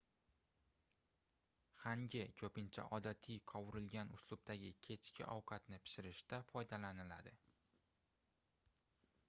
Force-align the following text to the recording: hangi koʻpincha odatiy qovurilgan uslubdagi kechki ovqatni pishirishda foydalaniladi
hangi 1.81 2.21
koʻpincha 2.41 2.85
odatiy 2.97 3.37
qovurilgan 3.53 4.15
uslubdagi 4.17 4.71
kechki 4.87 5.27
ovqatni 5.35 5.79
pishirishda 5.85 6.39
foydalaniladi 6.53 7.35